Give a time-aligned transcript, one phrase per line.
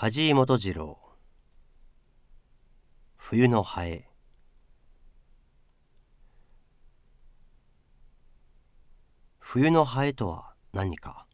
[0.00, 0.96] 梶井元次郎。
[3.16, 4.08] 冬のハエ。
[9.40, 11.26] 冬のハエとは何か？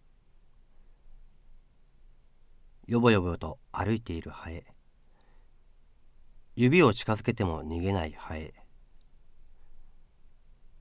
[2.87, 4.65] よぼよぼと歩いているハエ。
[6.57, 8.55] 指を近づけても逃げないハエ。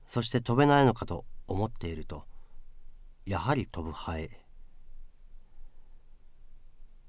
[0.06, 2.24] そして飛べないのかと思っていると
[3.26, 4.40] やはり飛ぶハエ。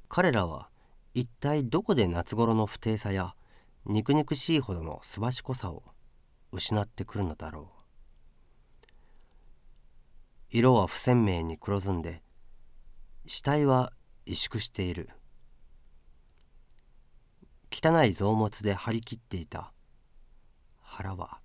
[0.08, 0.70] 彼らは
[1.14, 3.36] 一体どこで夏頃の不定さや
[3.86, 5.84] 肉々しいほどのすばしこさを
[6.52, 7.76] 失ってくるのだろう。
[10.50, 12.22] 色は不鮮明に黒ずんで
[13.28, 13.92] 死体は
[14.26, 15.10] 萎縮している。
[17.72, 19.74] 汚い臓物で張り切っていた。
[20.82, 21.40] 腹は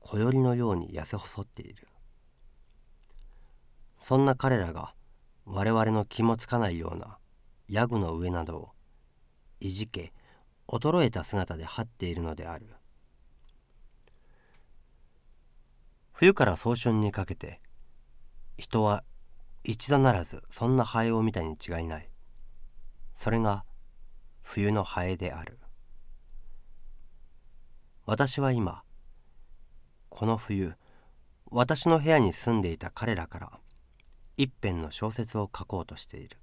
[0.00, 1.86] 小よりのように痩せ細っている。
[4.00, 4.94] そんな彼らが
[5.44, 7.18] 我々の気もつかないような
[7.70, 8.68] ヤグの上などを
[9.60, 10.12] いじけ
[10.66, 12.66] 衰えた姿で張っているのである。
[16.12, 17.60] 冬から早春にかけて
[18.58, 19.04] 人は
[19.62, 22.10] 一度ならずそんなハエを見たに違いない。
[23.16, 23.64] それが
[24.42, 25.60] 冬のハエである。
[28.04, 28.82] 私は今
[30.08, 30.74] この冬
[31.52, 33.60] 私の部屋に住んでいた彼らから
[34.36, 36.39] 一編の小説を書こうとしている。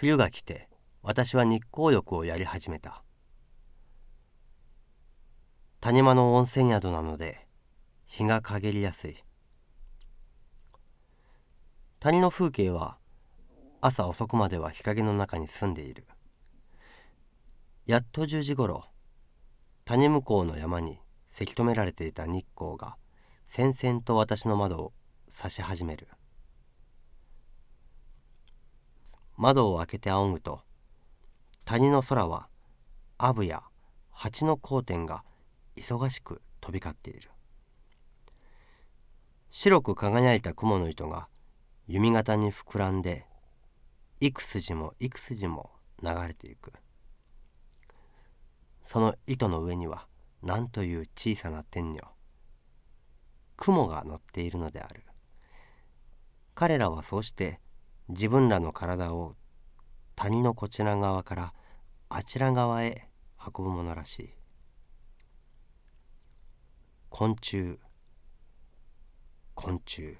[0.00, 0.66] 冬が来て
[1.02, 3.02] 私は日光浴をやり始めた。
[5.80, 7.46] 谷間の温泉宿なので
[8.06, 9.22] 日が陰りやすい。
[11.98, 12.96] 谷の風景は
[13.82, 16.06] 朝遅くまでは日陰の中に住んでいる。
[17.84, 18.86] やっと10時ごろ
[19.84, 20.98] 谷向こうの山に
[21.30, 22.96] せき止められていた日光が
[23.48, 24.92] 戦々と私の窓を
[25.28, 26.08] 差し始める。
[29.40, 30.60] 窓を開けて仰ぐと
[31.64, 32.48] 谷の空は
[33.16, 33.62] アブや
[34.10, 35.24] 蜂の光点が
[35.76, 37.30] 忙しく飛び交っている。
[39.48, 41.26] 白く輝いた雲の糸が
[41.88, 43.24] 弓形に膨らんで
[44.20, 45.70] 幾筋も幾筋も
[46.02, 46.74] 流れていく。
[48.84, 50.06] その糸の上には
[50.42, 52.02] 何という小さな天女
[53.56, 55.02] 雲が乗っているのである。
[56.54, 57.58] 彼らはそうして
[58.10, 59.36] 自分らの体を
[60.16, 61.54] 谷のこちら側から
[62.08, 64.30] あちら側へ運ぶものらしい。
[67.08, 67.78] 昆虫。
[69.54, 70.18] 昆虫。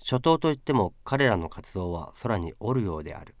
[0.00, 3.36] 初冬といっても彼らの活動は空におるようである。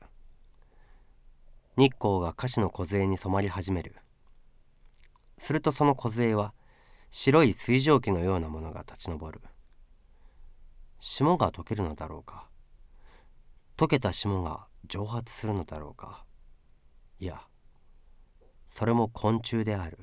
[1.76, 3.96] 日光が菓子の梢に染まり始める。
[5.38, 6.54] するとその梢は
[7.10, 9.40] 白い水蒸気のようなものが立ち上る。
[11.00, 12.46] 霜が溶けるのだろうか。
[13.76, 16.24] 溶けた霜が蒸発するのだろうか。
[17.18, 17.40] いや
[18.68, 19.98] それも昆虫である。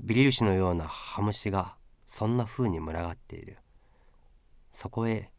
[0.00, 1.76] 微粒子のようなハムシが
[2.06, 3.58] そんな風に群がっている。
[4.74, 5.30] そこへ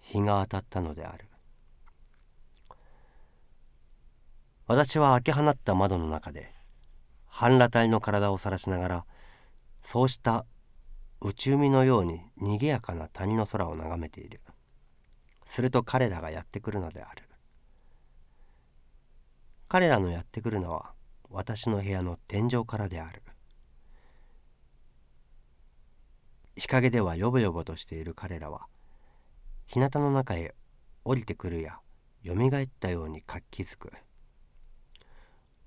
[0.00, 1.28] 日が当たったのである。
[4.66, 6.54] 私は開け放った窓の中で
[7.26, 9.06] 半裸体の体を晒しながら
[9.82, 10.46] そうした
[11.26, 14.42] 内海のように賑やかな谷の空を眺めている。
[15.46, 17.22] すると彼らがやってくるのである。
[19.66, 20.92] 彼らのやってくるのは
[21.30, 23.22] 私の部屋の天井からである。
[26.56, 28.66] 日陰ではよぼよぼとしている彼らは
[29.64, 30.54] 日向の中へ
[31.04, 31.78] 降りてくるや
[32.22, 33.90] よみがえったように活気づく。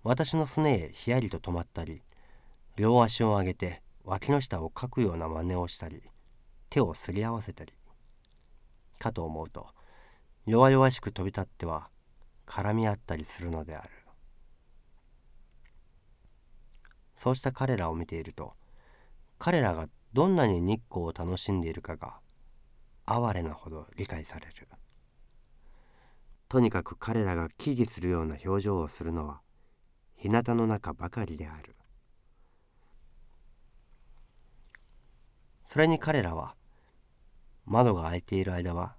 [0.03, 2.03] 私のすねへひやりと止まったり
[2.75, 6.01] 両足を上げて脇の下をかくような真似をしたり
[6.69, 7.73] 手をすり合わせたり
[9.00, 9.68] かと思うと
[10.45, 11.90] 弱々しく飛び立っては
[12.45, 13.90] 絡み合ったりするのである。
[17.18, 18.53] そうした彼らを見ていると
[19.40, 22.19] 彼らがどんなに日光を楽しんでいるかが
[23.06, 24.69] 哀れなほど理解される。
[26.48, 29.42] とにかく彼らが危惧するような表情をするのは
[30.15, 31.75] 日向の中ばかりである。
[35.68, 36.56] それに彼らは
[37.66, 38.96] 窓が開いている間は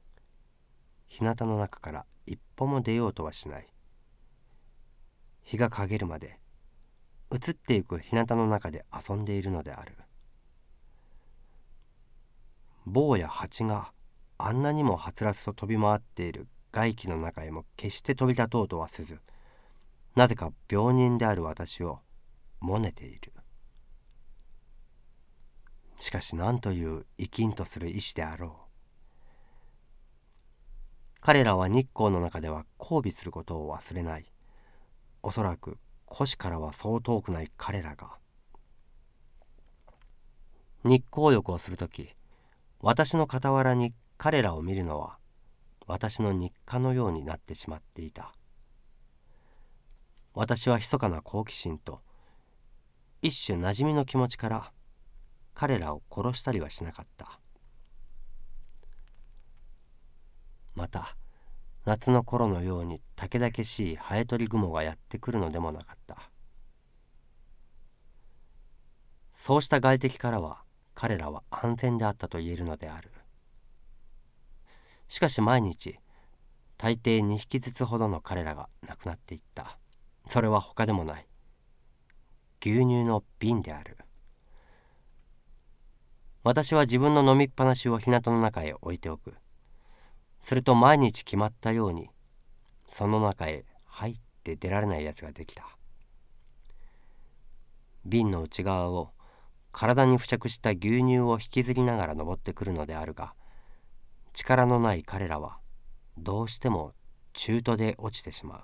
[1.06, 3.66] 日向の中から一歩も出ようとはしない。
[5.42, 6.38] 日が陰るまで
[7.32, 9.96] 移っていく日向の中で遊んでいるのである。
[12.84, 13.92] 坊や蜂が
[14.36, 16.46] あんなにもはつらつと飛び回っている。
[16.70, 19.18] 外気の中へも決して飛び立とうとはせず
[20.14, 22.00] なぜか病人である私を
[22.60, 23.32] もねている。
[25.98, 28.68] しかし何という生きんとする意志であろう。
[31.20, 34.32] 彼らは日光の中では交尾することを忘れない。
[35.22, 35.78] おそらく
[36.08, 38.16] 古紙からはそう遠くない彼らが。
[40.84, 42.14] 日光浴をする時
[42.80, 45.18] 私の傍らに彼らを見るのは
[45.88, 48.32] 私の日課のようになってしまっていた。
[50.34, 52.00] 私は密かな好奇心と
[53.22, 54.72] 一種馴染みの気持ちから
[55.58, 57.40] 彼らを殺したりはしなかった。
[60.76, 61.16] また
[61.84, 66.30] 夏の頃のように竹々しいハエ取り雲がやってくるのでもなかった。
[69.34, 70.62] そうした外敵からは
[70.94, 73.10] 彼らは安全であったと言えるのである。
[75.08, 75.98] しかし毎日
[76.76, 79.76] 大抵2匹ずつほどの彼らが亡くなっていった。
[80.28, 81.26] それは他でもない。
[82.60, 83.97] 牛乳の瓶である。
[86.48, 89.34] 私は自分の飲みっぱなしを日向の中へ置いておく。
[90.42, 92.08] すると毎日決まったように
[92.90, 95.76] その中へ入って出られないやつができた。
[98.06, 99.10] 瓶の内側を
[99.72, 103.34] 体に付着した牛乳を引きずりながら登ってくるのであるが
[104.32, 105.58] 力のない彼らは
[106.16, 106.94] どうしても
[107.34, 108.60] 中途で落ちてしまう。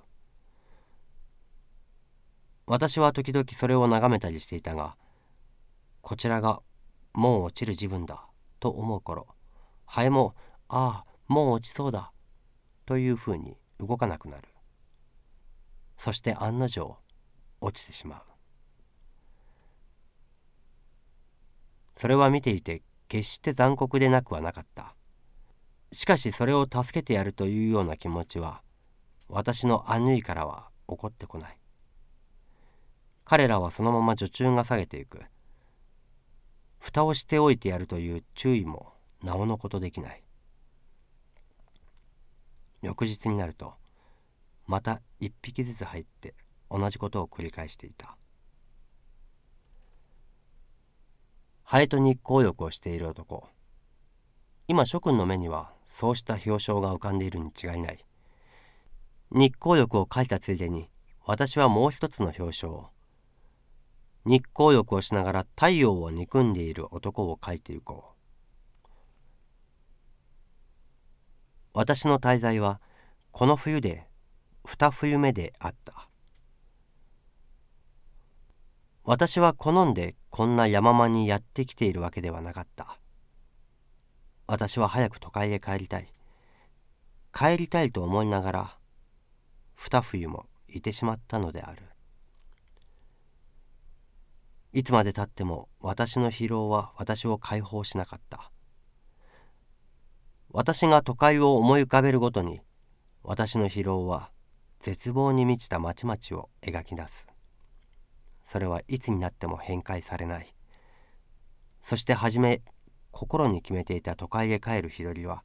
[2.65, 4.97] 私は時々それを眺めたりしていたが
[6.01, 6.63] こちらが
[7.15, 8.27] もう落ちる自分だ
[8.61, 9.29] と思う頃
[9.87, 10.35] ハエも
[10.69, 12.13] ああもう落ちそうだ
[12.87, 14.49] というふうに動かなくなる。
[15.97, 16.99] そして案の定
[17.61, 18.23] 落ちてしまう。
[21.97, 24.95] それは見ていて決して残酷でなくはなかった。
[25.93, 28.63] しかしそれを助けてやるというような気持ちは
[29.29, 31.59] 私のアヌイからは起こってこない。
[33.25, 35.23] 彼らはそのまま女中が下げていく。
[36.85, 38.93] 蓋をしておいてやるという注意も
[39.23, 40.23] なおのことできない。
[42.83, 43.73] 翌日になると
[44.67, 46.35] また一匹ずつ入って
[46.71, 48.19] 同じことを繰り返していた。
[51.63, 53.49] ハエと日光浴をしている男。
[54.69, 58.05] 今諸君の目にはそうした表彰が浮かんでいるに違いない。
[59.31, 60.91] 日光浴を書いたついでに
[61.25, 62.94] 私はもう一つの表彰を
[64.27, 68.89] 日光浴をしながら太陽を憎んでいる男を描いていこう。
[71.75, 72.81] 私の滞在は
[73.33, 74.07] この冬で
[74.65, 76.09] 二冬目であった。
[79.03, 82.99] 私は好んでこんな山間にやってきているわけではなかった。
[84.47, 86.09] 私は早く都会へ帰りたい。
[87.35, 88.79] 帰りたいと思いながら
[89.75, 91.83] 二冬もいてしまったのである。
[94.75, 98.51] いつまでたっても私の疲労は私を解放しなかった。
[100.51, 102.61] 私が都会を思い浮かべるごとに
[103.23, 104.33] 私の疲労は
[104.81, 107.29] 絶望に満ちた町々を描き出す。
[108.47, 110.53] それはいつになっても変壊されない。
[111.81, 112.61] そして初め
[113.13, 115.45] 心に決めていた都会へ帰る日取りは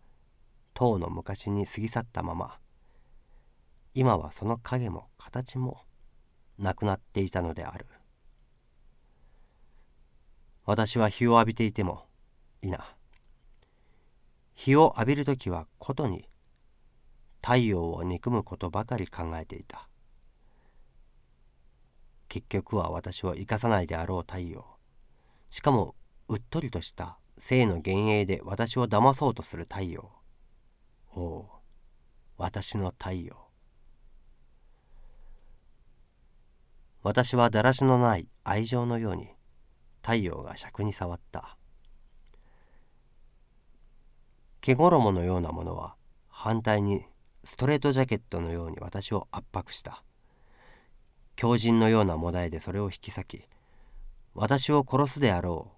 [0.74, 2.58] とうの昔に過ぎ去ったまま。
[3.94, 5.84] 今はその影も形も
[6.58, 7.86] なくなっていたのである。
[10.70, 12.06] 私は日を浴びていても
[12.62, 12.94] いいな。
[14.54, 16.30] 日を浴びる時はことに
[17.42, 19.90] 太陽を憎むことばかり考えていた。
[22.28, 24.64] 結局は私を生かさないであろう太陽。
[25.50, 25.96] しかも
[26.28, 30.12] うっとりとした性の幻影で私を騙そうとする太陽。
[31.16, 31.50] おお
[32.38, 33.50] 私の太陽。
[37.02, 39.30] 私はだらしのない愛情のように
[40.10, 41.56] 太陽が尺に触った。
[44.60, 45.98] 毛衣のようなものは
[46.30, 47.06] 反対に
[47.44, 50.04] ストレートジャケットのように私を圧迫した。
[51.36, 53.44] 狂人のようなもだえでそれを引き裂き
[54.34, 55.78] 私を殺すであろう。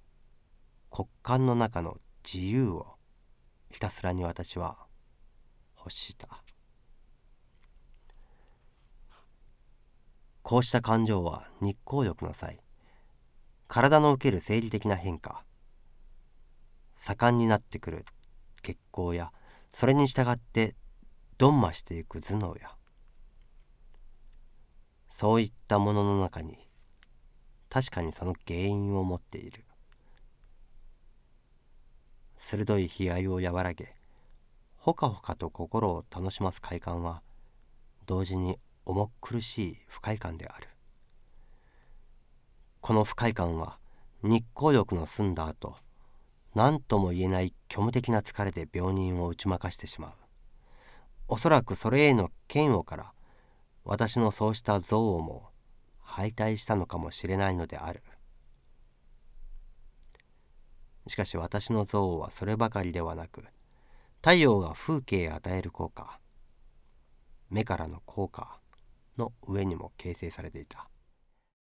[0.92, 2.88] 骨幹の中の自由を
[3.70, 4.78] ひたすらに私は
[5.78, 6.42] 欲した。
[10.42, 12.62] こうした感情は日光浴の際
[13.74, 15.46] 体の受ける生理的な変化。
[16.98, 18.04] 盛んになってくる
[18.62, 19.32] 血行や
[19.72, 20.76] それに従って
[21.38, 22.76] どんましていく頭脳や。
[25.10, 26.58] そういったものの中に
[27.70, 29.64] 確かにその原因を持っている。
[32.36, 33.96] 鋭い悲哀を和らげ
[34.76, 37.22] ほかほかと心を楽します快感は
[38.06, 40.71] 同時に重苦しい不快感である。
[42.82, 43.78] この不快感は
[44.24, 45.76] 日光浴の済んだ後
[46.56, 50.12] 何とも言えない虚無的な疲れで病人を打ち負かしてしまう。
[51.28, 53.14] おそらくそれへの嫌悪から
[53.86, 55.50] 私のそうした憎悪も
[56.00, 58.02] 敗退したのかもしれないのである。
[61.08, 63.44] しかし私の憎悪はそればかりではなく
[64.18, 66.20] 太陽が風景へ与える効果
[67.50, 68.60] 目からの効果
[69.18, 70.91] の上にも形成されていた。